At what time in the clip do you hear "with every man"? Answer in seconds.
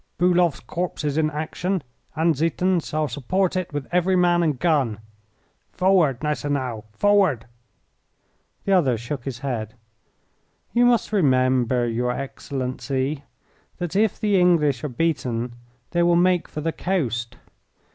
3.71-4.41